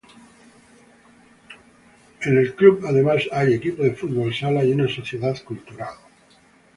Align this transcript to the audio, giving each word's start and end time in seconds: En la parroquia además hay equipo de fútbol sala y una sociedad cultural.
En 2.21 2.43
la 2.43 2.55
parroquia 2.55 2.89
además 2.89 3.21
hay 3.31 3.53
equipo 3.53 3.83
de 3.83 3.93
fútbol 3.93 4.33
sala 4.33 4.63
y 4.65 4.71
una 4.71 4.87
sociedad 4.87 5.37
cultural. 5.43 5.93